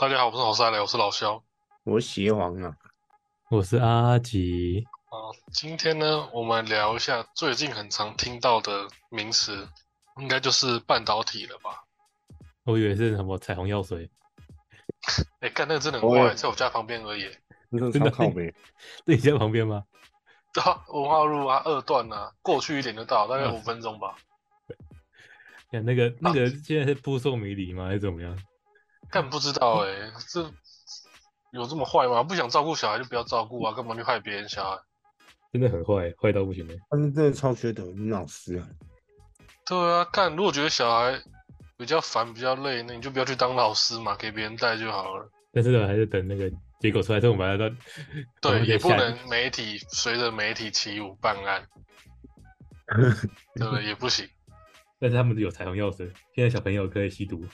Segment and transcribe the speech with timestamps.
[0.00, 1.44] 大家好，我是老三雷，我是老肖。
[1.84, 2.74] 我是邪王啊，
[3.50, 9.68] 我是阿吉，啊，今天呢，我们聊一下最近很常听到的名词，
[10.16, 11.84] 应该就是半导体了吧？
[12.64, 14.10] 我以为是什么彩虹药水，
[15.40, 17.30] 哎，干那个真的很哦怪，在我家旁边而已。
[17.70, 18.50] 真的超靠北，
[19.04, 19.84] 在你家旁边吗？
[20.54, 24.16] 对啊，文化路啊，二段啊，过去一点就到，大概嗯五分钟吧。
[25.70, 27.84] 看 那个那个现在是扑朔迷离吗？
[27.88, 28.34] 还是怎么样？
[29.12, 30.42] 但不知道哎、这
[31.52, 32.22] 有这么坏吗？
[32.22, 34.78] 不想照顾小孩就不要照顾啊，干嘛去害别人小孩？
[35.52, 36.74] 真的很坏，坏到不行的。
[36.88, 38.68] 他们真的超缺德，你老师啊，
[39.66, 41.20] 对啊，干如果觉得小孩
[41.76, 45.28] 比较烦、比较累，那你就不要去当老师嘛，给别人带就好了。
[45.52, 46.48] 但是呢，还是等那个
[46.78, 47.74] 结果出来之后，我们把它到
[48.40, 51.66] 对，也不能媒体随着媒体起舞办案，
[53.58, 53.84] 对？
[53.84, 54.28] 也不行。
[55.00, 57.44] 但是他们有彩虹药水，现在小朋友可以吸毒。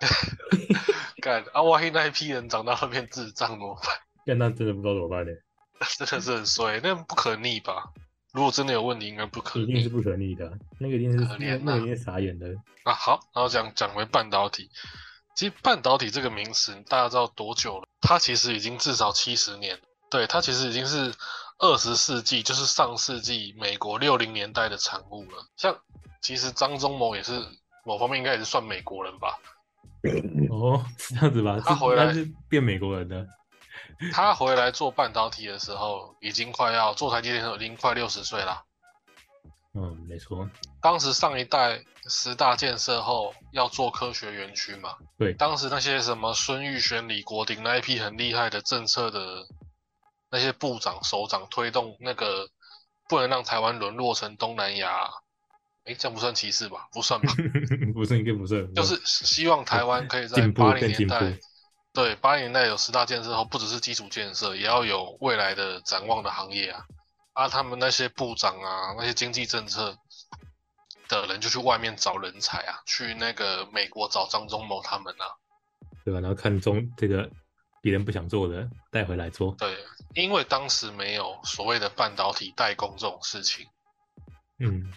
[1.22, 3.96] 干啊，万一那一批人长大后变智障怎么办？
[4.26, 5.32] 但那真的不知道怎么办呢？
[5.96, 7.92] 真的是很衰，那不可逆吧？
[8.32, 12.46] 如果真的有问题，应该不可逆一定是不可逆的啊，那个一定是可怜啊那个一定是傻眼的。
[12.84, 12.92] 啊。
[12.92, 14.70] 好，然后讲讲回半导体，
[15.34, 17.88] 其实半导体这个名词大家知道多久了？
[18.00, 19.78] 它其实已经至少七十年，
[20.10, 21.12] 对，它其实已经是
[21.58, 25.46] 二十世纪，就是上世纪美国六零年代的产物了。
[25.56, 25.76] 像
[26.20, 27.32] 其实张忠谋也是
[27.84, 29.38] 某方面应该也是算美国人吧。
[30.50, 31.60] 哦，是 这样子吧？
[31.64, 33.26] 他回来是变美国人的。
[34.12, 38.62] 他回来做半导体的时候，已经快要做台积电的时候，已经快六十岁了。
[39.74, 40.48] 嗯，没错。
[40.80, 49.46] 当时上一代十大建设后要做科学园区嘛，对当时那些什么孙玉璇、李国鼎那一批很厉害的政策的
[50.30, 52.48] 那些部长、首长推动那个
[53.08, 55.10] 不能让台湾沦落成东南亚，
[55.86, 56.88] 诶，这样不算歧视吧？
[56.92, 57.32] 不算吧？
[57.94, 61.38] 不算，应该不算，就是希望台湾可以在八零年代，
[61.92, 66.84] 对八零年代有十大建设后，不只是基础建设，也要有未来的展望的行业啊。
[67.32, 69.96] 啊，他们那些部长啊，那些经济政策
[71.08, 75.26] 的人就去外面找人才啊，去那个美国找张忠谋他们啊。
[76.04, 76.20] 对吧？
[76.20, 77.30] 然后看中这个
[77.80, 79.54] 别人不想做的带回来做。
[79.58, 79.76] 对，
[80.14, 83.66] 因为当时没有所谓的半导体代工这种事情。
[84.58, 84.90] 嗯，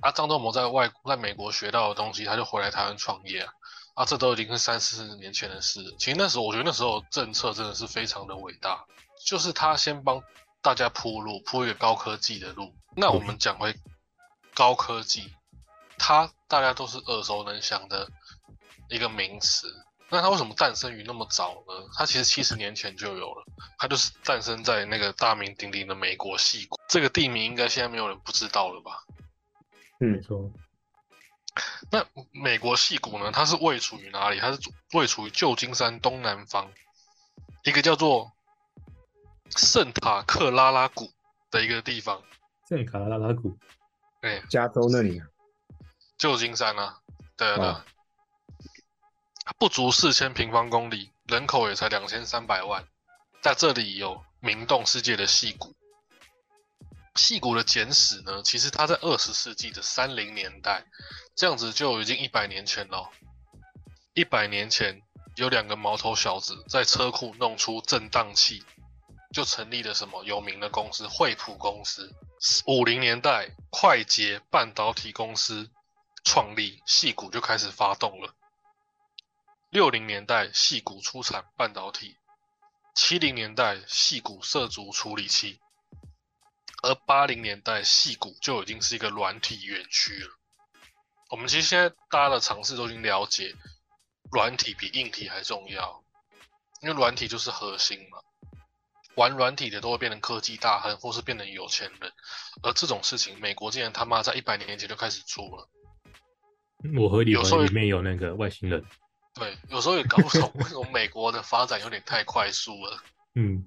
[0.00, 3.52] 啊，张忠谋在外在美国学到的东西，他就回来台湾创业啊。
[3.94, 5.82] 啊，这都已经是三四十年前的事。
[5.98, 8.84] 其实那时候，我觉得那时候政策真的是非常的伟大，
[9.26, 10.22] 就是他先帮
[10.62, 12.72] 大家铺路，铺一个高科技的路。
[12.94, 13.74] 那我们讲回
[14.54, 15.34] 高科技，
[15.98, 18.08] 它大家都是耳熟能详的
[18.88, 19.66] 一个名词。
[20.10, 21.88] 那它为什么诞生于那么早呢？
[21.96, 23.44] 它其实七十年前就有了，
[23.78, 26.78] 它就是诞生在那个大名鼎鼎的美国戏谷。
[26.88, 29.02] 这个地名应该现在没有人不知道了吧？
[29.98, 30.50] 没错。
[31.90, 33.32] 那美国戏谷呢？
[33.32, 34.38] 它是位处于哪里？
[34.38, 34.58] 它是
[34.92, 36.70] 位处于旧金山东南方，
[37.64, 38.30] 一个叫做
[39.50, 41.10] 圣塔克拉拉谷
[41.50, 42.22] 的一个地方。
[42.68, 43.58] 圣塔克拉拉谷，
[44.20, 45.26] 哎、加州那里啊，
[46.16, 47.00] 旧金山啊，
[47.36, 47.84] 对啊，
[49.58, 52.86] 不足四千平方公里，人口也才两千三百万，
[53.42, 55.74] 在这里有名动世界的戏谷。
[57.18, 60.86] 戏骨的简史呢，其实它在二十世纪的三零年代，
[61.34, 63.10] 这样子就已经一百年前了。
[64.14, 65.02] 一百年前，
[65.36, 68.64] 有两个毛头小子在车库弄出震荡器，
[69.34, 72.14] 就成立了什么有名的公司惠普公司。
[72.66, 75.68] 五零年代，快捷半导体公司
[76.24, 78.32] 创立，戏骨就开始发动了。
[79.70, 82.16] 六零年代，戏骨出产半导体；
[82.94, 85.60] 七零年代，戏骨涉足处理器；
[86.82, 90.30] 而八零年代，戏谷就已经是一个软体园区了。
[91.30, 93.54] 我们其实现在大家的尝试都已经了解，
[94.30, 96.02] 软体比硬体还重要，
[96.80, 98.18] 因为软体就是核心嘛。
[99.16, 102.12] 玩软体的都会变成科技大亨，或是变成有钱人，
[102.62, 105.68] 而这种事情，美国竟然他妈在一百年前就开始做了。
[106.96, 108.84] 我和你有时候怀疑里面有那个外星人。
[109.34, 113.02] 对，有时候也搞不懂为什么美国的发展有点太快速了。
[113.34, 113.66] 嗯，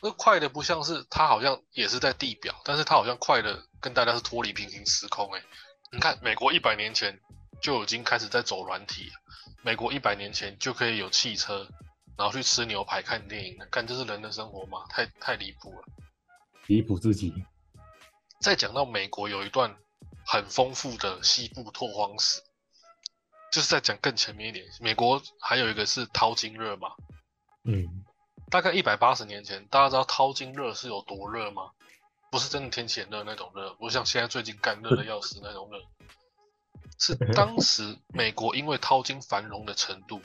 [0.00, 5.42] 那快的不像是它好像也是在地表，但是它好像快的跟大家是脱离平行时空哎、
[5.92, 7.18] 你看，美国一百年前
[7.60, 9.14] 就已经开始在走软体了，
[9.62, 11.68] 美国一百年前就可以有汽车，
[12.16, 14.84] 然后去吃牛排、看电影，看这是人的生活吗？
[14.88, 15.84] 太太离谱了。
[16.66, 17.32] 离谱自己。
[18.40, 19.74] 再讲到美国有一段
[20.24, 22.40] 很丰富的西部拓荒史，
[23.50, 26.90] 就是在讲更前面一点，美国还有一个是淘金热嘛，
[27.64, 28.04] 嗯，
[28.50, 31.70] 大概一百八十年前，大家知道淘金热是有多热吗？
[32.30, 35.78] 不是真的天气很热那种热，不是像现在最近干热的要死那种热，
[36.98, 40.20] 是当时美国因为淘金繁荣的程度，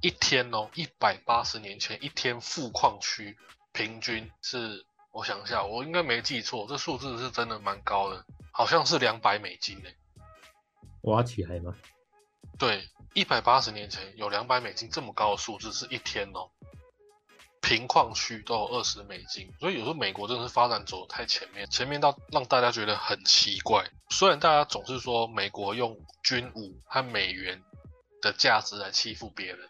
[0.00, 3.36] 一天哦，一百八十年前一天富矿区
[3.72, 9.90] 平均是，我想一下，我应该没记错，这数字是真的蛮高的，好像是两百美金呢。
[11.02, 11.74] 挖起来吗？
[12.58, 16.50] 对，一百八十年前有两百美金这么高的数字是一天哦。
[17.66, 23.84] 平矿区都有二十美金，所以有时候美国真的是发展走太前面，前面到让大家觉得很奇怪。
[24.08, 27.60] 虽然大家总是说美国用军武和美元
[28.22, 29.68] 的价值来欺负别人，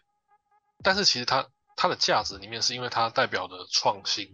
[0.83, 4.31] 但是其实它它的价值里面是因为它代表的创新，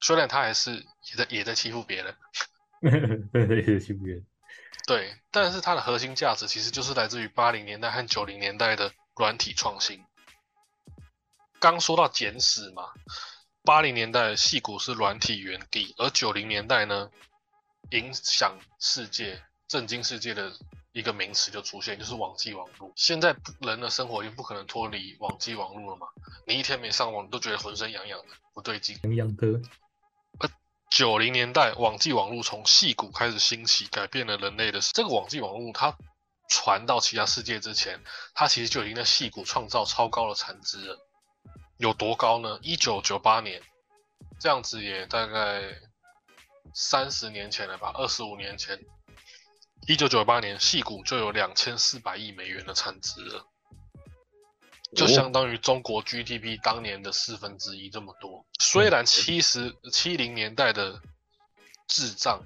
[0.00, 2.14] 虽然它还是也在也在欺负别人，
[3.32, 4.26] 对 对对，欺负别人。
[4.86, 10.04] 对，但是它的核心价值其实就是来自于八零年代和九零年代的软体创新。
[11.64, 12.90] 刚说到简史嘛，
[13.62, 17.10] 八零年代戏骨是软体原地，而九零年代呢，
[17.92, 20.52] 影响世界、震惊世界的
[20.92, 22.92] 一个名词就出现，就是网际网络。
[22.96, 26.06] 现在人的生活已经不可能脱离网际网络了嘛，
[26.46, 28.98] 你一天没上网，你都觉得浑身痒痒的，不对劲。
[29.04, 29.46] 痒痒的。
[30.40, 30.50] 而
[30.90, 35.96] 九零年代网际网络从戏骨开始兴起，改变了人类的这个网际网络，它
[36.46, 37.98] 传到其他世界之前，
[38.34, 40.98] 它其实就已经在戏骨创造超高的产值了。
[41.76, 42.58] 有多高呢？
[42.62, 43.60] 一九九八年，
[44.38, 45.62] 这样子也大概
[46.72, 48.78] 三十年前了吧，二十五年前，
[49.86, 53.46] 一九九八年，戏股就有两千四百亿美元的产值了，
[54.94, 58.46] 就相当于中国 GDP 当年的四分之一这么多。
[58.60, 61.02] 虽然七十七零年代的
[61.88, 62.40] 滞胀，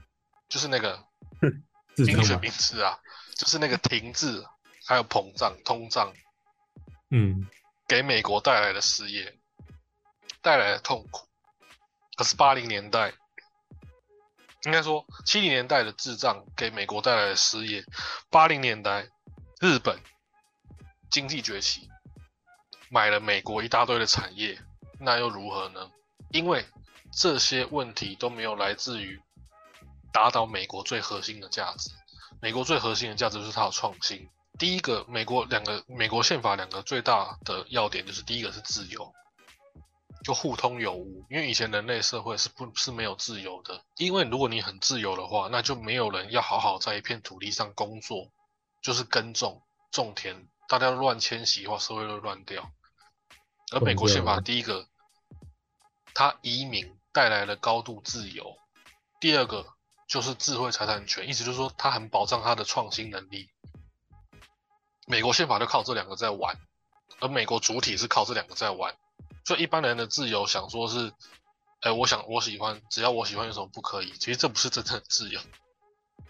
[0.48, 1.04] 就是那个
[1.94, 2.98] 精学名词啊，
[3.36, 4.42] 就是那个停滞，
[4.86, 6.12] 还有膨胀、通胀，
[7.10, 7.46] 嗯。
[7.88, 9.38] 给美国带来的失业，
[10.42, 11.26] 带来的痛苦。
[12.16, 13.14] 可是八零年代，
[14.64, 17.82] 应该说七零年代的智障给美国带来的失业，
[18.28, 19.08] 八零年代
[19.60, 19.98] 日本
[21.10, 21.88] 经济崛起，
[22.90, 24.60] 买了美国一大堆的产业，
[25.00, 25.90] 那又如何呢？
[26.30, 26.66] 因为
[27.10, 29.18] 这些问题都没有来自于
[30.12, 31.90] 打倒美国最核心的价值。
[32.42, 34.28] 美国最核心的价值就是它的创新。
[34.58, 39.12] 第一个，美国两个美国宪法两个最大的要点就是第一个是自由，
[40.24, 41.24] 就互通有无。
[41.30, 43.84] 因为以前人类社会是不是没有自由的？
[43.96, 48.32] 因为如果你很自由的话，那就没有人要好好在一片土地上工作，
[48.82, 49.62] 就是耕种
[49.92, 52.72] 种田，大家乱迁徙的话，社会会乱掉。
[53.70, 54.88] 而美国宪法第一个，
[56.14, 58.56] 它移民带来了高度自由；
[59.20, 59.66] 第二个
[60.08, 63.50] 就是智慧财产权，意思就是说它很保障它的创新能力。
[65.08, 66.56] 美国宪法就靠这两个在玩，
[67.20, 68.94] 而美国主体是靠这两个在玩，
[69.44, 71.12] 所以一般人的自由想说是，
[71.80, 74.12] 哎，我想我喜欢，只要我喜欢有什么不可以？
[74.12, 75.40] 其实这不是真正的自由，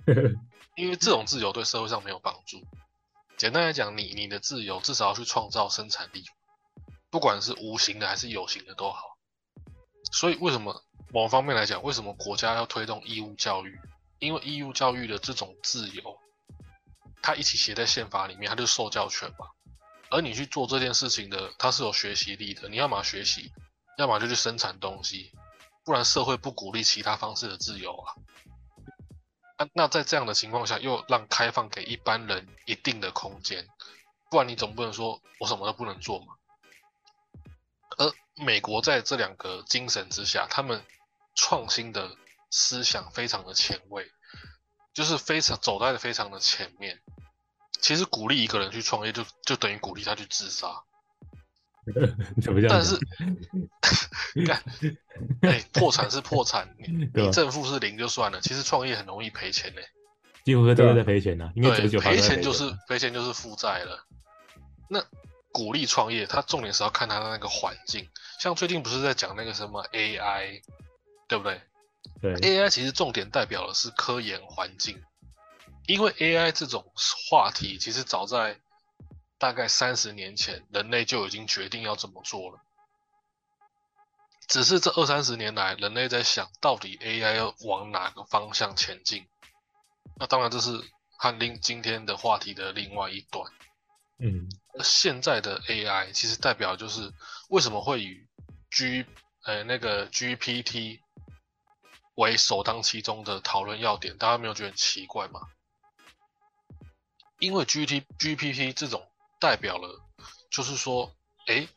[0.77, 2.63] 因为这种自由对社会上没有帮助。
[3.37, 6.25] 简单来讲，你你的自由至少要去创造生产力，
[7.11, 9.19] 不管是无形的还是有形的都好。
[10.13, 13.79] 所以为什么某方面来讲，为什么国家要推动义务教育？
[14.21, 16.19] 因为义务教育的这种自由。
[17.23, 19.47] 他一起写在宪法里面，他就受教权嘛。
[20.11, 22.69] 而你去做这件事情的，他是有学习力的。
[22.69, 23.53] 你要么学习，
[23.99, 25.33] 要么就去生产东西，
[25.85, 28.15] 不然社会不鼓励其他方式的自由啊。
[29.59, 33.69] 那那在这样的情况下，又让开放给一般人一定的空间，
[34.31, 36.35] 不然你总不能说我什么都不能做嘛。
[37.99, 40.83] 而美国在这两个精神之下，他们
[41.35, 42.17] 创新的
[42.51, 44.11] 思想非常的前卫。
[44.95, 47.01] 就是非常走在非常的前面。
[47.81, 50.69] 其实鼓励一个人去创业，就就等于鼓励他去自杀。
[52.43, 52.69] 怎么样？
[52.69, 52.99] 但是，
[54.45, 54.63] 干，
[55.43, 58.41] 哎，破产是破产，你你正负是零就算了。
[58.41, 59.83] 其实创业很容易赔钱嘞，
[60.45, 61.51] 几乎都在赔钱呐。
[61.57, 64.05] 对，赔钱就是赔钱就是负债了。
[64.91, 65.03] 那
[65.51, 68.07] 鼓励创业，它重点是要看它的那个环境。
[68.39, 70.61] 像最近不是在讲那个什么 AI，
[71.27, 71.61] 对不对？
[72.21, 75.03] 对，AI 其实重点代表的是科研环境，
[75.89, 76.93] 因为 AI 这种
[77.31, 78.61] 话题，其实早在
[79.39, 82.61] 大概三十年前，人类就已经决定要怎么做了。
[84.47, 89.27] 只是这二三十年来，人类在想到底 AI 要往哪个方向前进。
[90.17, 90.79] 那当然，这是
[91.17, 93.51] 汉另今天的话题的另外一端。
[94.19, 94.47] 嗯，
[94.85, 97.11] 现在的 AI 其实代表就是
[97.49, 98.27] 为什么会以
[98.71, 99.07] G
[99.45, 101.01] 呃那个 GPT。
[102.15, 105.41] 为首当其冲的讨论要点，大家没有觉得很奇怪吗？
[107.39, 109.07] 因为 G T G P T 这种
[109.41, 110.01] 代表了，
[110.51, 111.15] 就是说，
[111.47, 111.69] 哎，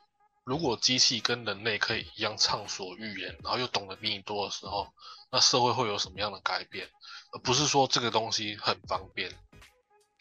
[0.44, 4.88] 如果机器跟人类可以一样畅所欲言，然后又懂得比你多的时候，
[5.32, 6.90] 那社会会有什么样的改变？
[7.32, 9.32] 而不是说这个东西很方便。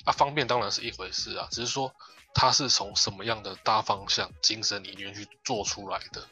[0.05, 1.93] 啊，方便当然是一回事啊，只是说
[2.35, 6.27] 它是从什么样的大方向、精神理念去做出来的。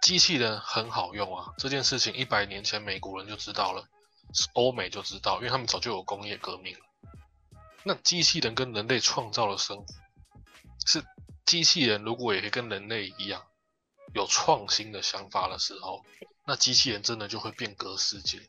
[0.00, 3.86] 机器人很好用啊，这件事情一百年前美国人就知道了，
[4.54, 6.84] 欧美就知道，因为他们早就有工业革命了。
[7.84, 9.86] 那机器人跟人类创造了生活，
[10.86, 11.04] 是
[11.44, 13.46] 机器人如果也可以跟人类一样
[14.14, 16.04] 有创新的想法的时候，
[16.46, 18.40] 那机器人真的就会变革世界。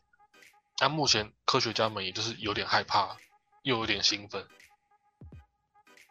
[0.76, 3.16] 但目前科学家们也就是有点害怕。
[3.64, 4.46] 又有点兴奋，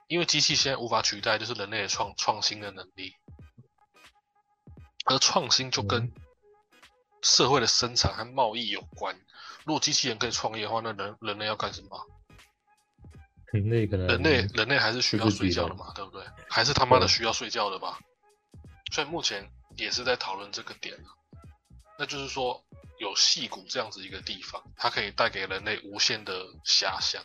[0.08, 3.14] 因为机器现在无法取代，就是人类的创创新的能力，
[5.06, 6.12] 而创新就跟
[7.22, 9.16] 社会的生产和贸易有关。
[9.66, 12.08] 如果机器人可以创业的话，那人人类要干什么？
[13.56, 16.26] 人类可能人类人类还是需要睡觉的嘛，对不对？
[16.50, 18.00] 还是他妈的需要睡觉的吧？
[18.92, 20.98] 所以目前也是在讨论这个点
[21.98, 22.64] 那就是说。
[23.00, 27.22] 有戏骨这样子一个地方，它可以带给人类无限的遐想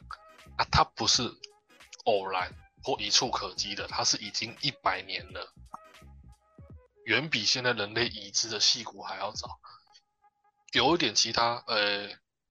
[0.56, 0.66] 啊！
[0.72, 1.22] 它不是
[2.04, 5.52] 偶然或一触可及的，它是已经一百年了，
[7.04, 9.60] 远比现在人类已知的戏骨还要早。
[10.72, 12.08] 有一点其他呃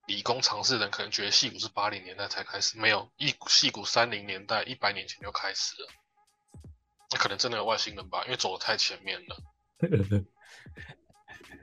[0.07, 5.89] 理工常识的人可能觉得戏骨是八零年代才开始，没有一戏骨三零年代一百年前就开始了。
[7.11, 9.37] 那可能真的有外星人吧，因为走的太前面了。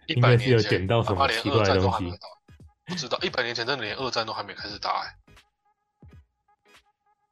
[0.06, 2.28] 一百年前，他连二战都还没打，
[2.84, 5.16] 不知道一百年前真的连二战都还没开始打哎。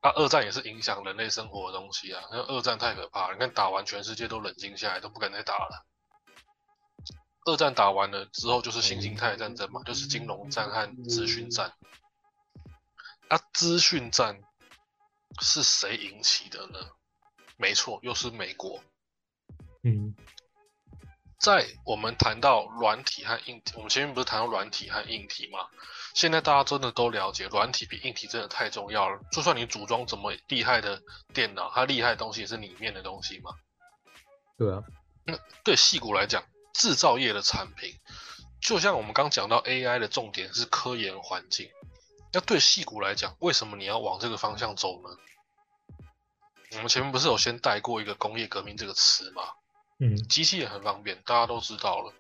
[0.01, 5.87] 啊，二战也是影响人类生活的东西啊，那二战太可怕了，你看打完全世界都冷静下来，都不敢再打了。
[7.45, 11.73] 二战打完了之后就是新型态战争嘛，就是金融战和资讯战。
[13.29, 14.41] 啊，资讯战
[15.41, 16.79] 是谁引起的呢？
[17.57, 18.83] 没错，又是美国。
[19.83, 20.15] 嗯。
[21.41, 25.67] 在我们谈到软体和硬体，我们前面不是谈到软体和硬体吗？
[26.15, 29.21] 现在大家真的都了解，软体比硬体真的太重要了。
[29.33, 31.03] 就算你组装怎么厉害的
[31.35, 33.57] 电脑，它厉害的东西也是里面的东西嘛。
[34.57, 34.85] 对啊。
[35.25, 37.99] 那对细骨来讲，制造业的产品，
[38.61, 41.71] 就像我们刚讲到 AI 的重点是科研环境。
[42.33, 45.17] 那对细谷来讲，为什么你要往这个方向走呢？
[46.73, 49.43] 我们前面不是有先带过一个工业革命这个词吗？
[49.99, 52.15] 嗯，机器也很方便，大家都知道了。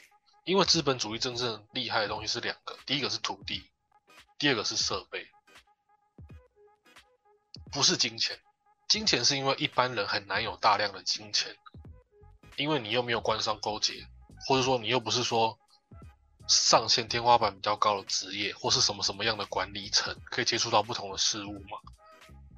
[0.44, 3.64] 因为资本主义真正厉害的东西是两个，第一个是土地，
[4.38, 5.26] 第二个是设备，
[7.72, 8.38] 不是金钱。
[8.88, 11.56] 金钱是因为一般人很难有大量的金钱，
[12.56, 14.06] 因为你又没有官商勾结，
[14.46, 15.58] 或者说你又不是说
[16.48, 21.78] 上限天花板比较高的职业，或是什么什么样的管理层可以接触到不同的事物嘛？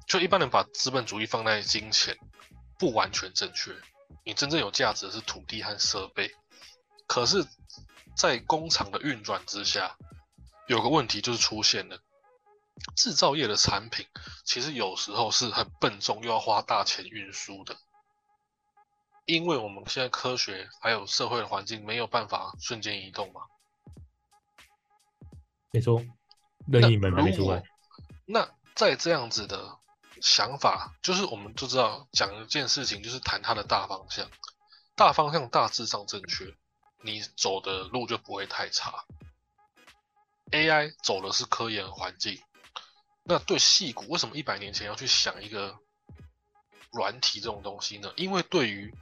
[0.07, 2.17] 就一般人把资本主义放在金钱，
[2.77, 3.75] 不完全正确。
[4.23, 6.31] 你真正有价值的是土地和设备，
[7.07, 7.45] 可是，
[8.15, 9.97] 在工厂的运转之下，
[10.67, 11.99] 有个问题就是出现了，
[12.95, 14.07] 制造业的产品
[14.43, 17.77] 其实有时候是很笨重，又要花大钱运输的，
[19.25, 23.41] 因为我们现在科学还有社会的环境没有办法瞬间移动嘛。
[25.71, 26.03] 没错，
[26.67, 27.63] 任意门没出来。
[28.25, 29.79] 那在这样子的。
[30.21, 34.31] 想法就是，我们就知道讲一件事情，就是谈它的大方向，
[34.95, 36.55] 大方向大致上正确，
[37.01, 39.03] 你走的路就不会太差。
[40.51, 42.41] AI 走的是科研环境，
[43.23, 45.77] 那对细骨为什么一百年前要去想一个
[46.93, 48.11] 软体这种东西呢？
[48.15, 48.95] 因为对于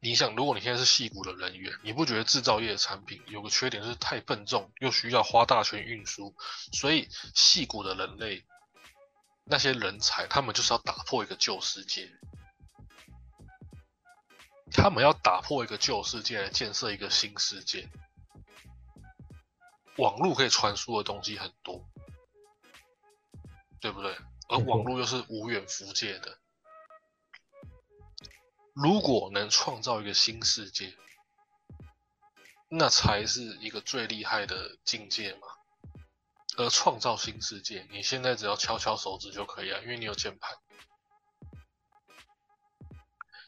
[0.00, 6.34] 你想，如果你现在是细骨的人员，你不觉得制造业的产品有个缺点就是太笨重，又需要花大钱运输，
[6.72, 8.44] 所以细骨的人类。
[9.50, 12.10] 那些人才，他们就是要打破一个旧世界，
[14.70, 17.88] 他们要打破一个旧世界来建设一个新世界。
[19.96, 21.82] 网络可以传输的东西很多，
[23.80, 24.16] 对不对？
[24.48, 26.38] 而网络又是无远弗届的。
[28.80, 30.94] 如果能创造一个新世界，
[32.68, 35.48] 那才是一个最厉害的境界嘛。
[36.56, 40.56] 而创造新世界，你现在只要敲敲手指就可以啊，因为你有键盘。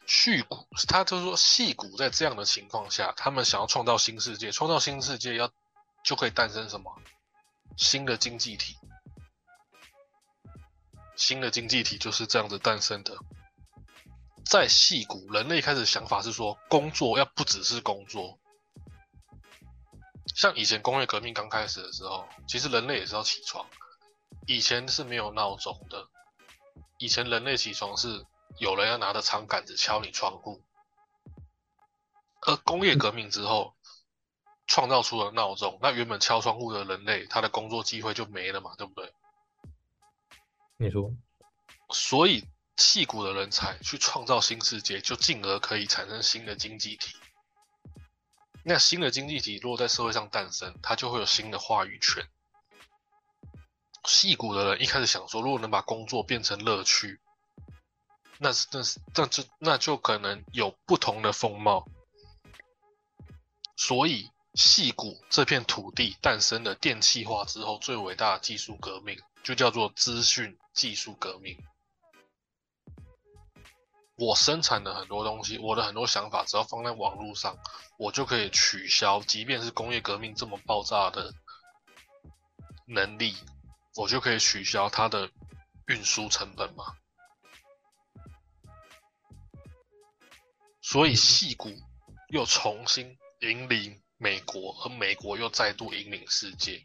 [0.05, 5.49] 续骨，他就是说细骨在这样的情况下，他们想要创造新世界，创造新世界要
[6.03, 7.01] 就可以诞生什么
[7.77, 8.75] 新的经济体？
[11.15, 13.17] 新的经济体就是这样子诞生的。
[14.51, 18.37] 在细骨，人类开始想法是说，工作要不只是工作。
[20.35, 23.65] 像以前工业革命刚开始的时候，其实人类也是要起床。
[24.47, 26.05] 以前是没有闹钟的，
[26.97, 28.25] 以前人类起床是
[28.57, 30.61] 有人要拿着长杆子敲你窗户。
[32.41, 33.73] 而工业革命之后，
[34.67, 39.13] 创造出了闹钟，那原本敲窗户的人类，他的工作机会就没了嘛，对不对？
[40.75, 41.09] 你说，
[41.91, 42.45] 所以
[42.77, 47.15] 戏骨的人才去创造新世界，就进而可以产生新的经济体。
[48.63, 52.27] 那新的经济体如果在社会上诞生，它就会有新的话语权。
[54.05, 57.19] 戏骨的人一开始想说，如果能把工作变成乐趣，
[58.39, 61.87] 那是那是那就那就可能有不同的风貌。
[63.75, 71.57] 所以，戏骨这片土地诞生的电气化之后最伟大的技术革命，就叫做资讯技术革命。
[74.23, 77.57] 我生产的很多东西，我的很多想法，只要放在网络上，
[77.97, 81.33] 我就可以取消，即便是工业革命这么爆炸的
[82.85, 83.35] 能力，
[83.95, 85.27] 我就可以取消它的
[85.87, 86.85] 运输成本嘛。
[90.83, 91.73] 所以，戏骨
[92.29, 96.77] 又重新引领美国，而美国又再度引领世界，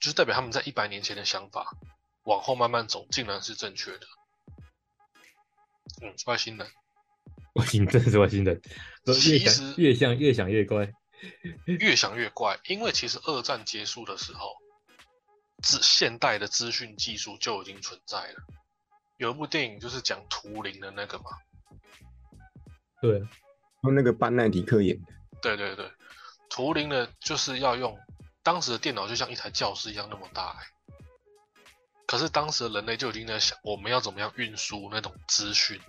[0.00, 1.76] 就是代表他们在一百年前的想法，
[2.24, 4.08] 往后慢慢走，竟然是正确的。
[6.02, 6.66] 嗯，外星人，
[7.54, 8.60] 外星真的是外星人，
[9.06, 10.92] 越其实想越像越想越怪。
[11.64, 14.54] 越想越怪，因为其实二战结束的时候，
[15.62, 18.34] 资现代的资讯技术就已经存在了。
[19.16, 21.24] 有一部电影就是讲图灵的那个嘛，
[23.00, 23.18] 对，
[23.84, 25.90] 用那个班奈迪克演的，对对对，
[26.50, 27.98] 图灵的就是要用
[28.42, 30.66] 当时的电脑就像一台教室一样那么大、欸，
[32.06, 35.80] 可是当时人类就已经在想我们要怎么样运输那种资讯，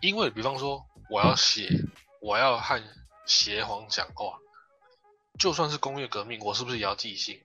[0.00, 1.68] 因为比方说我要写，
[2.20, 2.82] 我要和
[3.26, 4.38] 邪皇讲话，
[5.38, 7.42] 就算是工业革命，我是不是也要寄信？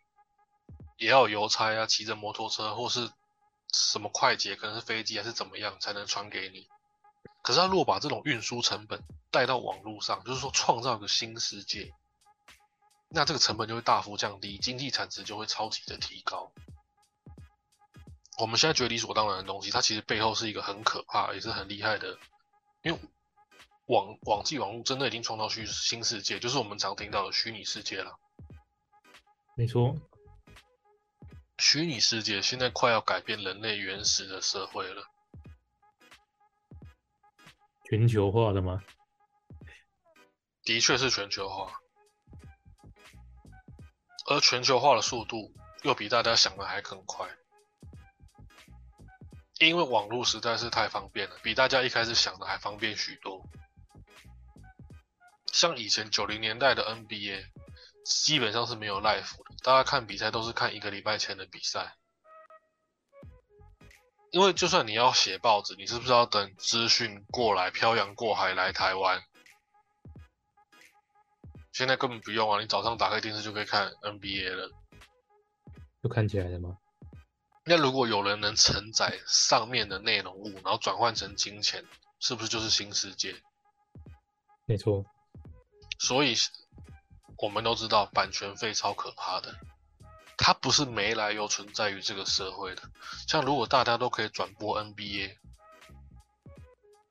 [0.97, 3.09] 也要邮差啊，骑着摩托车或是
[3.73, 6.67] 什么快捷，可能是飞机还是怎么样才能传给你？
[7.41, 9.01] 可是他如果把这种运输成本
[9.31, 11.93] 带到网络上，就是说创造一个新世界，
[13.09, 16.51] 那这个成本就会大幅降低，经济产值就会超级的提高。
[18.37, 22.17] 我们现在觉得理所当然的东西，它其实背后是一个很可怕也是很厉害的，
[22.83, 22.99] 因为
[23.87, 28.17] 网网际网络真的已经创造虚新世界，就是我们常听到的虚拟世界了。
[29.55, 29.95] 没错，
[31.57, 35.03] 虚拟世界现在快要改变人类原始的社会了。
[37.89, 38.83] 全球化的吗？
[40.63, 41.81] 的确是全球化，
[44.29, 47.27] 而全球化的速度又比大家想的还更快，
[49.57, 53.43] 因为网络实在是太方便了，比大家一开始想的还方便许多。
[55.51, 57.43] 像以前九零年代的 NBA，
[58.05, 61.95] 基本上是没有 live 的，大家看比赛都是看一个礼拜前的比赛。
[64.29, 69.23] 因为就算你要写报纸，你是不是要等资讯过来，漂洋过海来台湾？
[71.71, 74.71] 现在根本不用啊，你早上打开电视就可以看 NBA 了。
[76.01, 76.77] 就看起来了吗？
[77.65, 81.85] 那如果有人能承载上面的内容物，然后转换成金钱，
[82.19, 83.35] 是不是就是新世界？
[84.65, 85.05] 没错，
[85.99, 86.35] 所以
[87.37, 89.53] 我们都知道版权费超可怕的，
[90.37, 92.81] 它不是没来由存在于这个社会的。
[93.27, 95.35] 像如果大家都可以转播 NBA，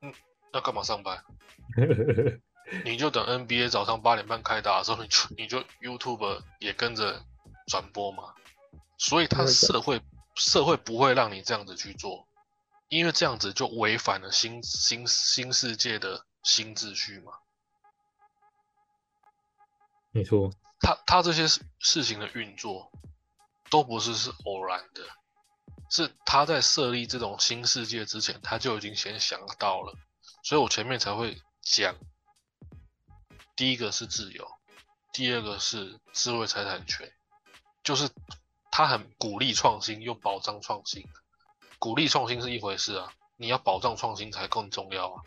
[0.01, 0.13] 嗯，
[0.51, 1.23] 那干嘛上班？
[2.85, 7.23] 你就等 NBA 早上八点半开打的时候，你就你就 YouTube 也跟着
[7.67, 8.33] 转播嘛。
[8.97, 10.01] 所以他社会
[10.35, 12.27] 社会不会让你这样子去做，
[12.89, 17.31] 因为这样子就违反了新新新世界的新秩序嘛。
[20.11, 20.51] 没错，
[20.81, 22.91] 他他这些事事情的运作
[23.69, 25.03] 都不是是偶然的，
[25.89, 29.93] 是他在设立这种新世界之前，他就已经先想到了，
[30.43, 31.95] 所以我前面才会讲，
[33.59, 34.49] 第一个是自由，
[35.11, 37.11] 第二个是智慧财产权，
[37.83, 38.09] 就是
[38.71, 41.05] 他很鼓励创新又保障创新，
[41.77, 45.23] 鼓励创新是一回事啊，你要保障创新才更重要啊。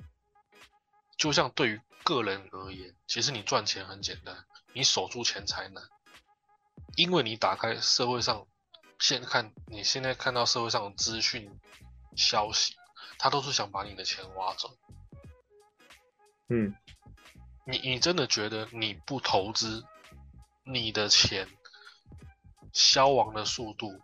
[1.19, 4.47] 就像对于个人而言，其实你赚钱很简单。
[4.73, 5.85] 你守住钱才难，
[6.97, 8.47] 因为你打开社会上，
[8.99, 11.61] 现看你现在看到社会上的资讯
[12.17, 12.75] 消息，
[13.19, 14.75] 他都是想把你的钱挖走。
[16.49, 16.75] 嗯，
[17.65, 19.85] 你你真的觉得你不投资，
[20.65, 21.49] 你的钱
[22.73, 24.03] 消亡的速度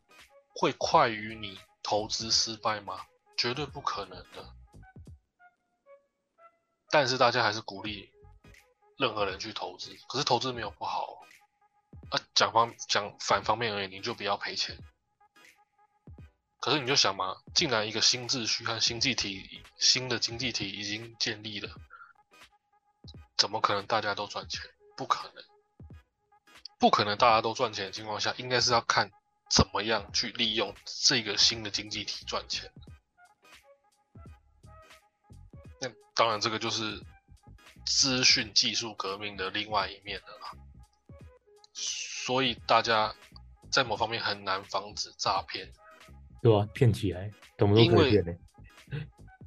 [0.54, 3.06] 会快于你投资失败吗？
[3.36, 4.54] 绝对不可能的。
[6.90, 8.10] 但是大家还是鼓励。
[9.00, 11.20] 任何人去投资，可是投资没有不好
[12.10, 12.18] 啊。
[12.34, 14.76] 讲方讲反方面而言，你就不要赔钱。
[16.58, 21.72] 可是你就想嘛，既然一个新秩序和新济体、新的经济体已经建立了，
[23.38, 24.60] 怎么可能大家都赚钱？
[24.96, 25.44] 不可能，
[26.78, 29.10] 不可能大家都赚钱的情况下，应该是要看
[29.48, 32.70] 怎么样去利用这个新的经济体赚钱。
[35.80, 37.00] 那当然，这个就是
[37.86, 40.52] 资讯技术革命的另外一面了啦。
[41.72, 43.14] 所以大家
[43.70, 45.72] 在某方面很难防止诈骗，
[46.42, 47.84] 对啊，骗起来，懂不懂？
[47.84, 48.32] 因为骗呢、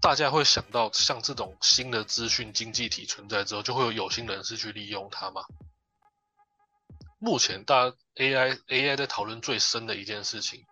[0.02, 5.44] 大家会想到像这种新的资讯经济体存在之后，就会有有心人士去利用它嘛。
[7.20, 10.66] 目前大家 AI AI 在讨论最深的一件事情，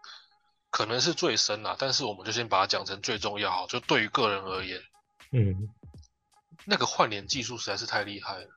[0.71, 4.81] 可能是最深啦，但是我们就先把它讲成最重要好，就对于个人而言，
[5.31, 5.69] 嗯，
[6.65, 8.49] 那个换脸技术实在是太厉害了，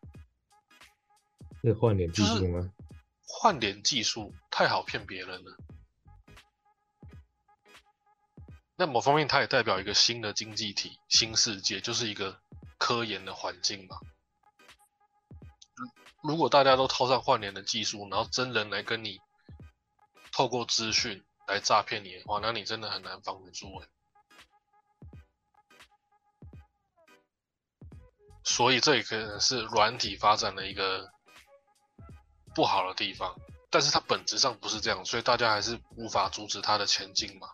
[1.63, 2.73] 那换脸技术吗？
[3.27, 5.57] 换脸技术太好骗别人了。
[8.85, 12.41] 那某方面，它也代表一个新的经济体、新世界，就是一个
[12.79, 13.97] 科研的环境嘛。
[16.21, 19.21] 如如果大家都套上换脸的技术，然后真人来跟你
[20.33, 23.89] 透过资讯来诈骗你的话，那你真的很难防得住哎。
[28.43, 31.09] 所以这也可能是软体发展的一个
[32.53, 33.39] 不好的地方，
[33.71, 37.49] 但是它本质上不是这样，所以大家还是无法阻止它的前进嘛。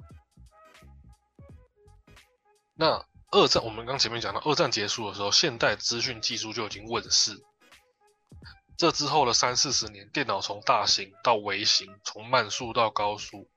[2.81, 7.45] 那二战，我们刚前面讲到，二战结束的时候，现代资讯技术就已经问世。
[8.77, 13.51] 这之后的三四十年，电脑从大型到微型，从慢速到高速，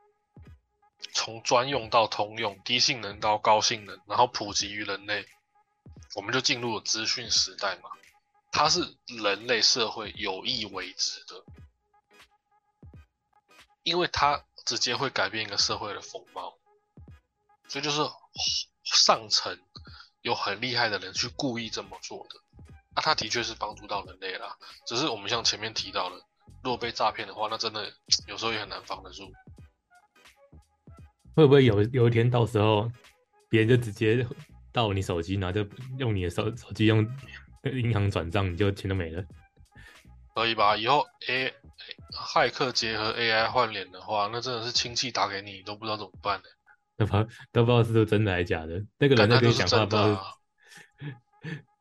[1.14, 5.28] 从专用到通用，低性能到高性能，然后普及于人类，
[6.16, 7.92] 我们就进入了资讯时代嘛。
[8.52, 11.46] 它是人类社会有意为之的，
[13.84, 16.58] 因为它直接会改变一个社会的风貌，
[17.68, 18.02] 所以就是
[18.92, 19.58] 上层
[20.22, 22.36] 有很厉害的人去故意这么做的。
[22.96, 26.16] 那他的确是帮助到人类啦，只是我们像前面提到的，
[26.62, 27.90] 如果被诈骗的话，那真的
[28.28, 29.32] 有时候也很难防得住。
[31.36, 32.92] 会不会有有一天到时候
[33.50, 34.28] 别人就直接
[34.74, 35.66] 到你手机，然后就
[35.98, 37.00] 用你的手手机用
[37.64, 39.24] 银行转账，你就钱都没了？
[40.36, 40.76] 可以吧？
[40.76, 41.54] 以后 A
[42.14, 46.46] 骇客结合 AI 换脸的话，那真的是亲戚打给你，你都不知道怎么办呢、
[46.98, 47.12] 都不
[47.52, 48.84] 都不知道是不是真的还是假的。
[48.98, 50.38] 那个人在跟你讲话，不知道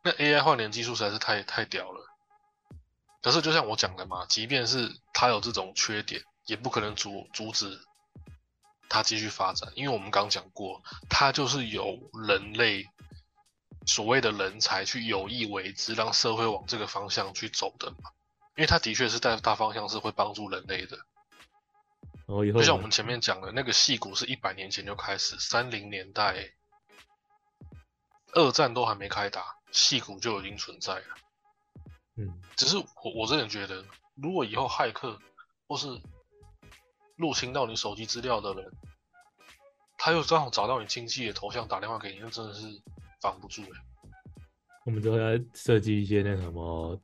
[0.03, 2.07] 那 AI 换脸技术实在是太太屌了。
[3.23, 7.79] 可是就像我讲的嘛，即便是它有这种缺点，也不可能阻阻止
[8.89, 12.87] 它继续发展，因为我们刚讲过，它就是有人类
[13.87, 18.11] 所谓的人才去有意为之，让社会往这个方向去走的嘛。
[18.57, 20.99] 因为它的确是在大方向是会帮助人类的。
[22.31, 26.55] 然后以后就像我们前面讲的，那个戏骨是一百年前就开始，三零年代欸，
[28.35, 31.05] 二战都还没开打，戏骨就已经存在了。
[32.19, 35.19] 嗯，只是我我真的觉得，如果以后骇客
[35.67, 35.89] 或是
[37.17, 38.73] 入侵到你手机资料的人，
[39.99, 42.61] 他又刚好找到你亲戚的头像打电话给你，那真的是
[43.21, 43.81] 防不住哎、
[44.85, 46.97] 我们之后要设计一些那什么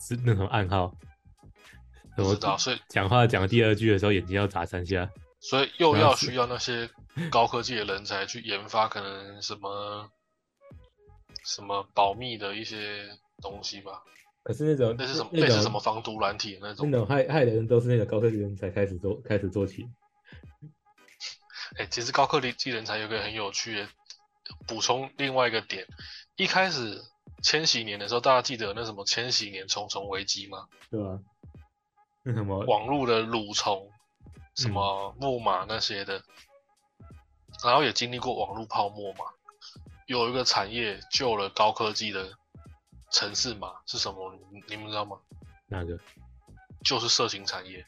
[0.00, 0.92] 是那种暗号，
[2.16, 5.10] 不知道，所以讲话讲第二句的时候眼睛要眨三下。
[5.40, 6.88] 所以又要需要那些
[7.30, 10.08] 高科技的人才去研发可能什么
[11.44, 13.06] 什么保密的一些
[13.42, 14.02] 东西吧，
[14.42, 16.96] 可是那种那是什么那种类似什么防毒软体的那种那。
[16.96, 19.84] 种害害的人都是那种高科技人才开始做开始做起。
[21.76, 23.88] 哎、其实高科技人才有个很有趣的
[24.66, 25.86] 补充，另外一个点，
[26.36, 27.02] 一开始
[27.42, 30.68] 千禧年的时候，大家记得那什么千禧年重重危机吗？
[30.90, 31.18] 对吧？
[32.24, 33.90] 那 什么网络的蠕虫，
[34.54, 36.22] 什么木马那些的，
[37.62, 39.24] 然后也经历过网络泡沫嘛。
[40.06, 42.28] 有一个产业救了高科技的
[43.10, 44.32] 城市嘛是什么？
[44.50, 45.16] 你你们知道吗？
[45.66, 45.98] 哪个？
[46.84, 47.84] 就是色情产业。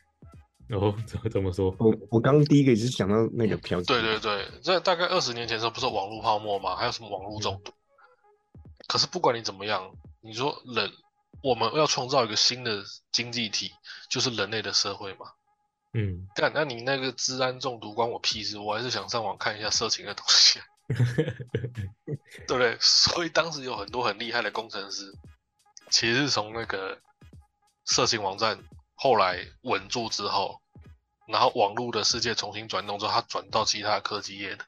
[0.71, 1.75] 哦，怎么怎么说？
[1.79, 6.75] 我我刚刚第一个就是想到那个嫖妓，对对对，在大概二十年前的时候，不是网络泡沫嘛？
[6.75, 7.73] 还有什么网络中毒？
[8.89, 10.91] 可是不管你怎么样，你说人，
[11.47, 12.83] 我们要创造一个新的
[13.13, 13.71] 经济体，
[14.11, 15.27] 就是人类的社会嘛。
[15.93, 20.65] 嗯，干，那你那个治安中毒关我屁事，我还是想上网看一下色情的东西啊，
[22.49, 22.77] 对不对？
[22.83, 25.15] 所以当时有很多很厉害的工程师，
[25.89, 26.99] 其实是从那个
[27.85, 28.59] 色情网站
[28.97, 30.61] 后来稳住之后，
[31.29, 34.65] 然后网络的世界重新转动之后，他转到其他科技业的，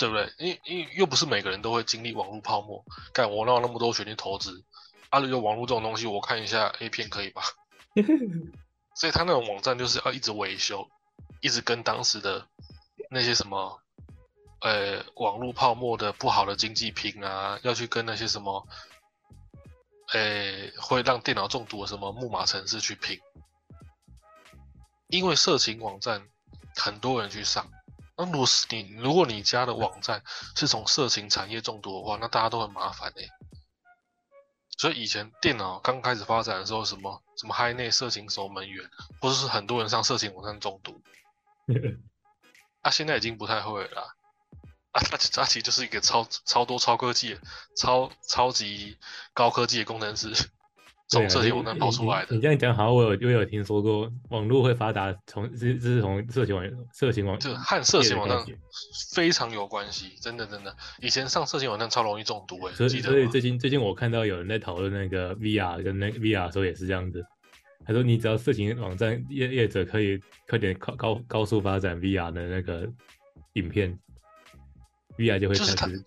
[0.00, 0.32] 对不对？
[0.38, 2.82] 因因又不是每个人都会经历网络泡沫，
[3.12, 4.64] 干我哪有那么多钱去投资？
[5.10, 7.42] 啊，有网络这种东西，我看一下 A 片可以吧？
[8.96, 10.88] 所以他那种网站就是要一直维修，
[11.42, 12.46] 一直跟当时的
[13.10, 13.78] 那些什么，
[14.62, 18.66] 呃，网络泡沫的不好的经济拼啊，要去跟那些什么，
[20.14, 23.20] 呃，会让电脑中毒的什么木马城市去拼。
[25.08, 26.26] 因为色情网站
[26.76, 27.68] 很多人去上，
[28.20, 30.22] 那如果是你如果你家的网站
[30.54, 33.22] 是从色情产业中毒的话，那大家都很麻烦哎、
[34.76, 41.02] 所以以前电脑刚开始发展的时候，什么什么嗨内色情守门员，或者是很多人上色情网站中毒，
[42.82, 44.14] 啊，现在已经不太会了啦。
[44.92, 47.38] 啊，它它其实就是一个超超多超科技、
[47.76, 48.98] 超超级
[49.32, 50.50] 高科技的工程师
[51.10, 52.42] 从色情网站跑出来的你你。
[52.42, 58.44] 这样讲，好像我有我有听说过，网络会发达从这这是从色情网色情网这和色情网站
[59.12, 60.74] 非常有关系，真的真的。
[61.00, 63.00] 以前上色情网站超容易中毒诶、所以？
[63.00, 67.24] 所以最近最近我看到有人在讨论那个 VR 跟那个 VR 的时候也是这样子，
[67.84, 72.88] 他说你只要色情网站业业者可以快点高高高速发展 VR 的那个
[73.54, 73.98] 影片
[75.18, 76.04] ，VR 就会就是它开始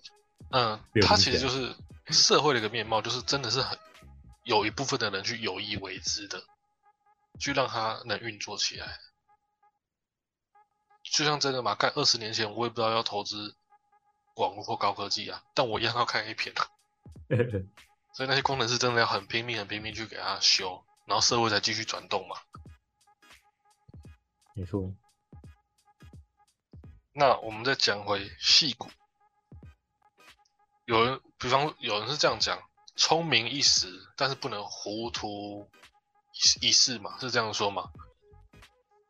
[0.52, 1.70] 嗯流，它其实就是
[2.08, 3.78] 社会的一个面貌，就是真的是很
[4.44, 6.44] 有一部分的人去有意为之的，
[7.40, 9.00] 去让它能运作起来。
[11.04, 13.56] 就像真的嘛，干二十年前我也不知道要投资
[14.36, 16.68] 网络或高科技啊，但我一样要看 A 片啊。
[18.14, 22.38] 所以那些功能是真的要很拼命、很拼命去给它修，然后社会才继续转动嘛。
[24.54, 24.94] 没错，
[27.12, 28.88] 那我们再讲回戏骨，
[30.86, 32.62] 有人，比方有人是这样讲：
[32.96, 35.70] 聪明一时，但是不能糊涂
[36.62, 37.90] 一世嘛，是这样说吗？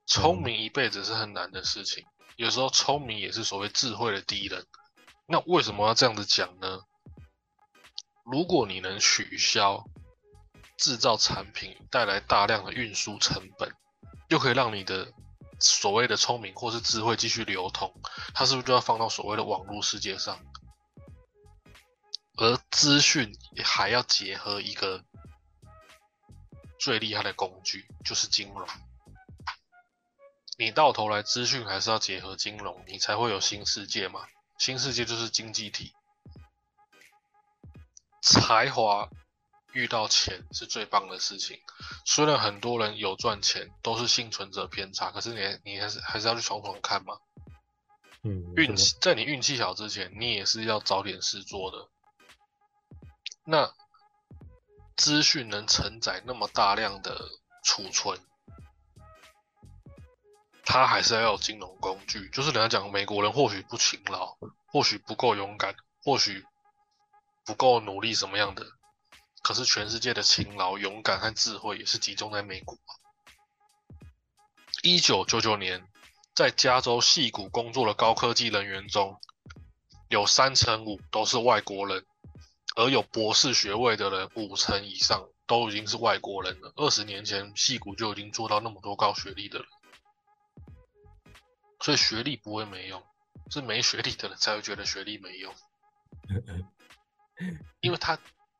[0.06, 4.66] 聪明一辈子是很难的事情，有时候聪明也是所谓智慧的敌人。
[5.26, 6.82] 那为什么要这样子讲呢？
[8.26, 9.86] 如果你能取消
[10.78, 13.74] 制造产品带来大量的运输成本，
[14.30, 15.12] 又可以让你的
[15.60, 17.94] 所谓的聪明或是智慧继续流通，
[18.34, 20.40] 它是不是就要放到所谓的网络世界上？
[22.36, 25.04] 而资讯还要结合一个
[26.80, 28.68] 最厉害的工具，就是金融。
[30.58, 34.26] 你到头来资讯还是要结合金融，你才会有新世界嘛。
[34.58, 35.94] 新世界就是经济体，
[38.22, 39.10] 才华
[39.72, 41.60] 遇到钱是最棒的事情。
[42.06, 47.18] 虽然很多人有赚钱，都是幸存者偏差，可是你你还是还是要去闯闯看嘛。
[48.24, 51.90] 嗯，运气在你运气好之前，你也是要找点事做的。
[53.46, 53.74] 那
[54.96, 57.30] 资讯能承载那么大量的
[57.64, 58.20] 储存，
[60.64, 62.30] 它还是要有金融工具。
[62.30, 66.46] 就是人家讲，美国人或许不勤劳，或许不够勇敢，或许
[67.44, 68.66] 不够努力，什么样的？
[69.42, 72.78] 可是全世界的勤劳、勇敢和智慧也是集中在美国。
[74.84, 75.86] 一九九九年，
[76.34, 79.20] 在加州戏谷工作的高科技人员中，
[80.08, 82.06] 有三成五都是外国人，
[82.76, 86.74] 而有博士学位的人五成以上都已经是外国人了。
[86.76, 89.68] 二十年前，戏骨就已经做到那么多高学历的人，
[91.80, 93.04] 所以学历不会没用，
[93.52, 95.54] 是没学历的人才会觉得学历没用，
[97.82, 98.18] 因为他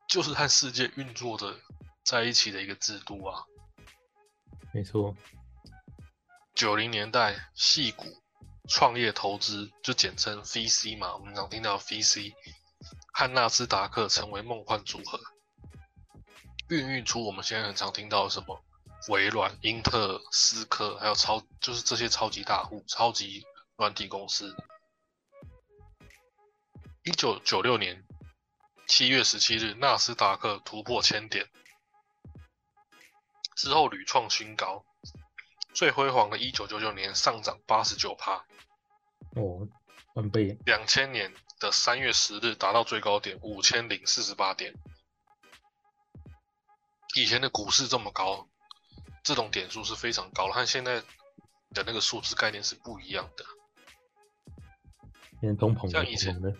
[0.08, 1.58] 就是和世界运作的
[2.04, 3.44] 在一起的一个制度啊。
[4.72, 5.16] 没错，
[6.54, 8.22] 九零年代，戏股
[8.68, 12.32] 创业投资就简称 VC 嘛，我们常听到 VC
[13.16, 15.20] 和纳斯达克成为梦幻组合，
[16.68, 18.60] 孕育出我们现在很常听到的什么
[19.08, 23.46] 微软、英特尔、思科，还有超就是这些超级大户、超级
[23.76, 24.56] 软体公司。
[27.04, 28.04] 一九九六年
[28.88, 31.48] 七月十七日，纳斯达克突破千点，
[33.54, 34.84] 之后屡创新高。
[35.72, 38.44] 最辉煌的一九九九年上涨八十九趴，
[39.36, 39.68] 哦，
[40.14, 41.32] 翻倍，两千年
[41.64, 44.74] 的三月十日达到最高点五千零四十八点。
[47.16, 48.46] 以前的股市这么高，
[49.22, 51.00] 这种点数是非常高了，和现在
[51.70, 53.46] 的那个数字概念是不一样的。
[55.56, 56.54] 通膨像以前的，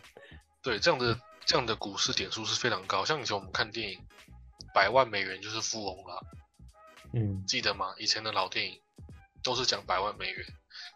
[0.63, 3.05] 对，这样的这样的股市点数是非常高。
[3.05, 4.07] 像以前我们看电影，
[4.73, 6.23] 百万美元就是富翁了，
[7.13, 7.95] 嗯，记得吗？
[7.99, 8.81] 以前的老电影
[9.43, 10.47] 都是讲百万美元，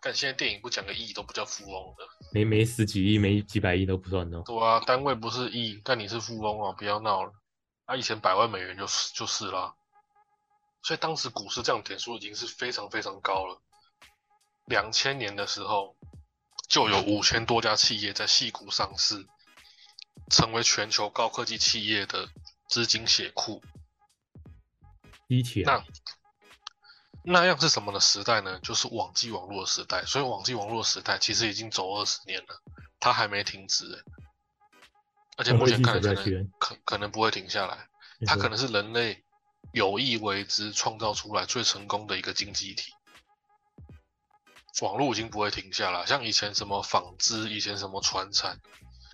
[0.08, 2.08] 但现在电影不讲个亿都不叫富翁了。
[2.32, 4.42] 没没十几亿，没几百亿都不算哦。
[4.46, 7.32] 对啊，单位不是亿，但你是富翁啊，不要闹了。
[7.84, 9.74] 啊，以前百万美元就是就是啦，
[10.80, 13.60] 所以当时股市这样点数已经是非常非常高了。
[14.64, 15.94] 两千年的时候，
[16.70, 19.26] 就有五千多家企业在细股上市，
[20.30, 22.30] 成为全球高科技企业的
[22.70, 23.62] 资金血库。
[25.26, 25.84] 一起来，那
[27.28, 28.58] 那样是什么的时代呢？
[28.62, 30.02] 就是网际网络的时代。
[30.04, 32.62] 所以网际网络的时代其实已经走二十年了，
[32.98, 34.02] 它还没停止欸，
[35.36, 37.86] 而且目前看来可能可可能不会停下来。
[38.26, 39.22] 它可能是人类
[39.72, 42.92] 有意为之创造出来最成功的一个经济体。
[44.80, 46.06] 网络已经不会停下了。
[46.06, 48.58] 像以前什么纺织，以前什么传产，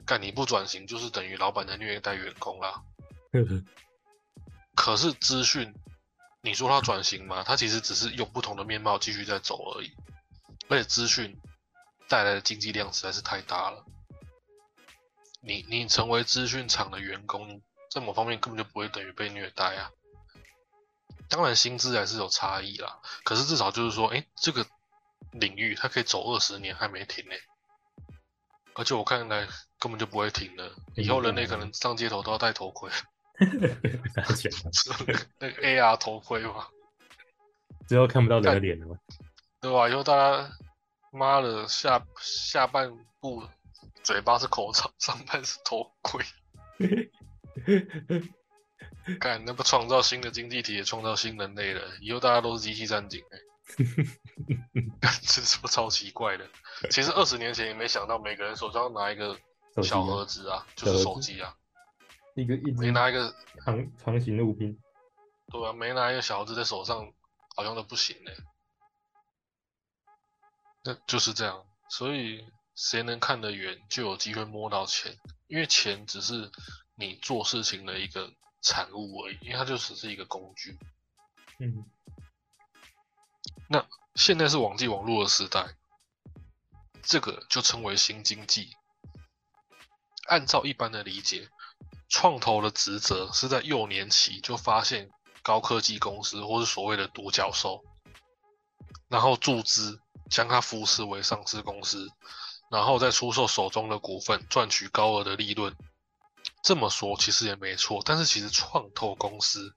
[0.06, 2.82] 干你不转型，就是等于老板在虐待员工啦。
[4.76, 5.74] 可是资讯，
[6.44, 7.42] 你说它转型吗？
[7.42, 9.90] 它其实只是用不同的面貌继续在走而已。
[10.68, 11.40] 而且资讯
[12.06, 13.86] 带来的经济量实在是太大了。
[15.40, 19.90] 你你成为资讯厂的员工，在某方面根本就不会等于被虐待啊。
[21.30, 24.66] 当然薪资还是有差异啦，可是至少就是说，哎，这个
[25.32, 27.34] 领域它可以走二十年还没停呢。
[28.74, 32.90] 而且我看来根本就不会停的，以后人类可能上街头都要戴头盔。
[34.14, 34.50] 拿钱
[35.38, 36.68] 那个 AR 头盔嘛，
[37.88, 38.96] 之后看不到人的脸了吗？
[39.60, 39.88] 对吧？
[39.88, 40.50] 以后大家
[41.10, 43.42] 妈的下下半部
[44.02, 46.24] 嘴巴是口罩，上半是头盔。
[49.20, 51.82] 干，那不创造新的经济体，也创造新人类了。
[52.00, 53.38] 以后大家都是机器战警哎，
[55.00, 56.48] 干，这是不超奇怪的？
[56.90, 59.36] 其实二十年前也没想到，每个人手上拿一个
[59.82, 61.54] 小盒子啊，就是手机啊。
[62.34, 63.32] 一个一没拿一个
[63.64, 64.76] 长长形的物品，
[65.52, 67.12] 对啊，没拿一个小子在手上，
[67.54, 68.32] 好像都不行呢。
[70.82, 72.44] 那就是这样，所以
[72.74, 75.16] 谁能看得远，就有机会摸到钱，
[75.46, 76.50] 因为钱只是
[76.96, 80.76] 你做事情的一个产物而已，因为它就只是一个工具。
[81.60, 81.88] 嗯，
[83.68, 85.76] 那现在是网际网络的时代，
[87.00, 88.74] 这个就称为新经济。
[90.26, 91.48] 按照一般的理解。
[92.14, 95.10] 创投的职责是在幼年期就发现
[95.42, 97.82] 高科技公司或是所谓的独角兽，
[99.08, 99.98] 然后注资
[100.30, 102.08] 将它扶持为上市公司，
[102.70, 105.74] 然后再出售手中的股份赚取高额的利润。
[106.62, 109.74] 这么说其实也没错，但是其实创投公司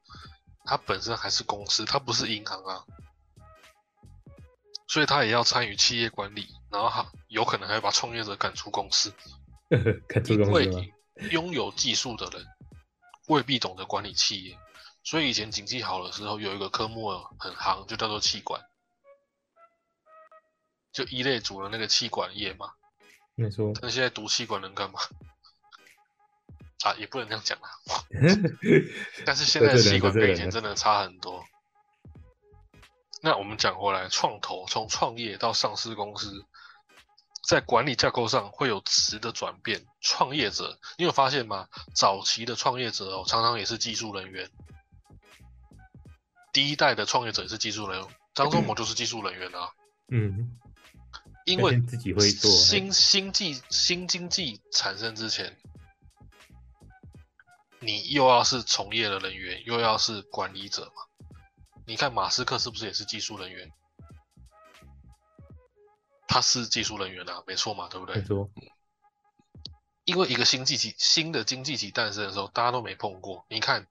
[0.63, 2.86] 它本身还是公司，它不是银行啊，
[4.88, 9.12] 所以它也要参与企业管理，然后它有可能还要把创业者赶出公司，
[10.08, 10.86] 赶出公司吗？
[11.32, 12.45] 拥有技术的人
[13.27, 14.58] 未必懂得管理企业，
[15.03, 18.62] 所以以前经济好的时候，有一个科目很行，就叫做气管，
[20.91, 22.71] 就一类组的那个气管业嘛。
[23.36, 23.71] 没错。
[23.82, 24.99] 那现在读气管能干嘛？
[26.84, 27.69] 啊，也不能这样讲啊。
[29.25, 31.43] 但是现在的气管跟以前真的差很多。
[33.21, 36.45] 那我们讲回来，创投从创业到上市公司。
[37.47, 39.86] 在管理架构上会有词的转变。
[40.01, 41.69] 创业者，你有发现吗？
[41.95, 44.51] 早期的创业者哦，常常也是技术人员。
[46.51, 49.69] 第一代的创业者也是技术人员，张忠谋就是技术人员啊。
[50.10, 50.57] 嗯，
[51.45, 55.57] 因为自己会做新新技新经济产生之前，
[57.79, 61.29] 你又要是从业的人员，又要是管理者嘛。
[61.86, 63.71] 你看马斯克是不是也是技术人员？
[66.27, 68.15] 他是技术人员啊，没错嘛，对不对？
[68.15, 68.49] 没错。
[70.03, 73.45] 因为一个新经济新的经济体诞生的时候，大家都没碰过。
[73.49, 73.87] 你看，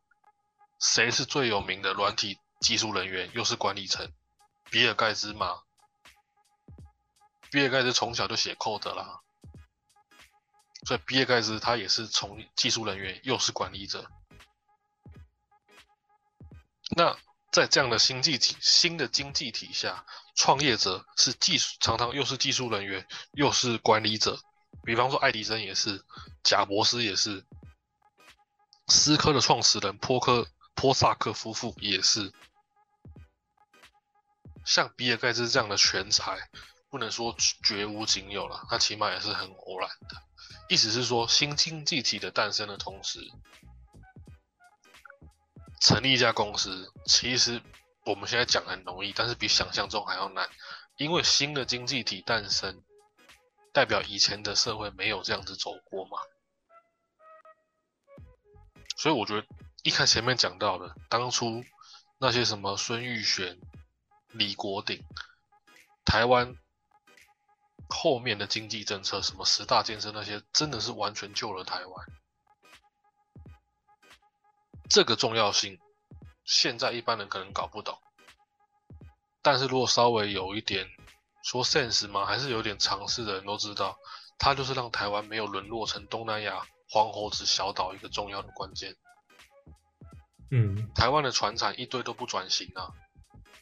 [0.78, 4.12] 谁是最有名的软体技术人员，又是管理层？
[4.70, 5.62] 比尔盖茨嘛。
[7.50, 9.20] 比尔盖茨从小就写 code 啦，
[10.86, 14.10] 所以比尔盖茨他也是从技术人员，又是管理者。
[16.96, 17.16] 那。
[17.52, 20.04] 在这样的新经体、新的经济体下，
[20.36, 24.38] 创业者是技术，常常又是技术人员，又是管理者。
[24.84, 26.04] 比方说，爱迪生也是，
[26.44, 27.44] 贾博士也是，
[28.86, 32.32] 思科的创始人波克波萨克夫妇也是。
[34.64, 36.38] 像比尔盖茨这样的全才，
[36.90, 40.22] 不能说绝无仅有了，他起码也是很偶然的。
[40.68, 43.20] 意思是说，新经济体的诞生的同时。
[45.80, 47.62] 成立一家公司，其实
[48.06, 50.48] 我们现在讲很容易，但是比想象中还要难。
[50.96, 52.84] 因为新的经济体诞生，
[53.72, 56.18] 代表以前的社会没有这样子走过嘛。
[58.96, 59.44] 所以我觉得
[59.82, 61.64] 一看前面讲到的，当初
[62.18, 63.60] 那些什么孙玉璇、
[64.28, 65.04] 李国鼎，
[66.04, 66.56] 台湾
[67.88, 72.06] 后面的经济政策，什么十大建设那些，真的是完全救了台湾。
[74.88, 75.80] 这个重要性，
[76.46, 77.98] 现在一般人可能搞不懂。
[79.42, 80.88] 但是如果稍微有一点
[81.42, 82.24] 说 sense 吗？
[82.24, 83.98] 还是有点常识的人都知道，
[84.38, 88.96] 它就是让台湾没有沦落成东南亚黄猴子小岛一个重要的关键。
[90.50, 92.90] 嗯，台湾的船厂一堆都不转型啊，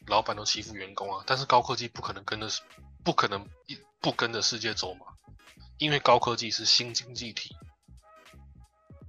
[0.06, 1.24] 老板都欺负员工啊。
[1.26, 2.48] 但是高科技不可能跟着，
[3.04, 5.06] 不可能一不跟着世界走嘛，
[5.78, 7.54] 因为高科技是新经济体，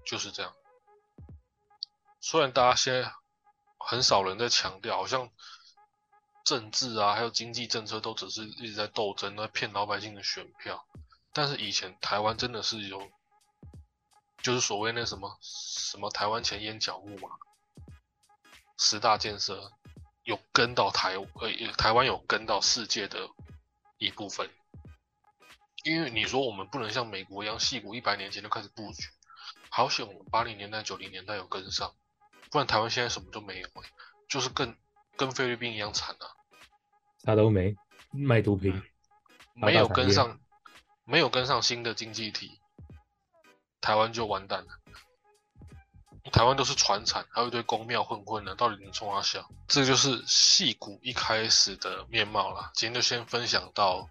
[0.05, 0.53] 就是这样。
[2.19, 3.13] 虽然大家现在
[3.87, 5.29] 很少人在强调，好像
[6.43, 10.83] 政治啊，还有经济政策都只是一直在斗争，在骗老百姓的选票。
[11.31, 13.11] 但是以前台湾真的是有，
[14.41, 17.29] 就是所谓那什么什么台湾前烟角木嘛，
[18.77, 19.71] 十大建设
[20.23, 23.29] 有跟到台呃台湾有跟到世界的
[23.97, 24.49] 一部分。
[25.83, 29.03] 因为你说我们不能像美国一样，戏骨一百年前就开始布局，
[29.69, 31.93] 好险我们八零年代九零年代有跟上，
[32.51, 33.89] 不然台湾现在什么都没有、欸，
[34.27, 34.77] 就是跟
[35.17, 36.25] 跟菲律宾一样惨啊。
[37.23, 37.75] 啥都没，
[38.11, 38.81] 卖毒品，
[39.53, 40.39] 没有跟上，
[41.03, 42.59] 没有跟上新的经济体，
[43.81, 44.67] 台湾就完蛋了。
[46.31, 49.47] 台湾都是船产，还有一堆公庙混混的，到底能冲哪笑？
[49.67, 52.71] 这就是戏骨一开始的面貌啦。
[52.73, 54.09] 今天就先分享到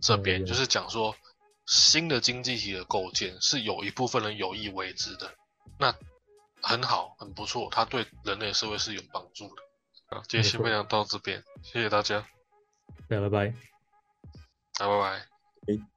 [0.00, 1.14] 这边，嗯就是讲说
[1.66, 5.32] 新的经济体的构建是有一部分人有意为之的，
[5.78, 5.94] 那
[6.62, 9.62] 很好，很不错，它对人类社会是有帮助的。
[10.08, 12.26] 好，今天先分享到这边，谢谢大家，
[13.08, 13.54] 拜，拜拜。
[14.78, 14.98] 拜拜
[15.66, 15.89] 拜。